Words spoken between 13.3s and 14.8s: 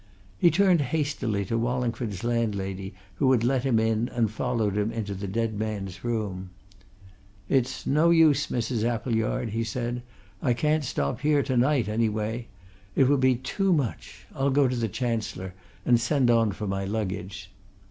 too much! I'll go to